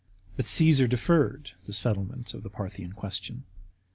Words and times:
But 0.35 0.47
Caesar 0.47 0.87
deferred 0.87 1.51
the 1.67 1.73
settlement 1.73 2.33
of 2.33 2.41
the 2.41 2.49
Parthian 2.49 2.93
question. 2.93 3.43